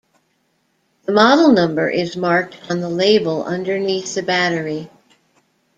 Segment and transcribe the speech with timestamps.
[1.05, 4.89] The model number is marked on the label underneath the battery.